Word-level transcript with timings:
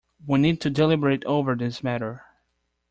We 0.25 0.39
need 0.39 0.61
to 0.61 0.71
deliberate 0.71 1.23
over 1.25 1.53
this 1.55 1.83
matter. 1.83 2.23